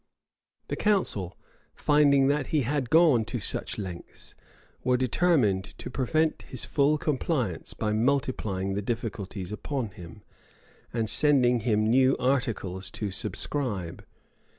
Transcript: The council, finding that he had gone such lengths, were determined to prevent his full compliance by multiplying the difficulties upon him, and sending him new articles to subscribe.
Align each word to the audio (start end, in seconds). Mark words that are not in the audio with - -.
The 0.69 0.75
council, 0.75 1.37
finding 1.75 2.25
that 2.25 2.47
he 2.47 2.61
had 2.61 2.89
gone 2.89 3.23
such 3.27 3.77
lengths, 3.77 4.33
were 4.83 4.97
determined 4.97 5.63
to 5.77 5.91
prevent 5.91 6.41
his 6.41 6.65
full 6.65 6.97
compliance 6.97 7.75
by 7.75 7.93
multiplying 7.93 8.73
the 8.73 8.81
difficulties 8.81 9.51
upon 9.51 9.91
him, 9.91 10.23
and 10.91 11.07
sending 11.07 11.59
him 11.59 11.85
new 11.85 12.17
articles 12.17 12.89
to 12.89 13.11
subscribe. 13.11 14.03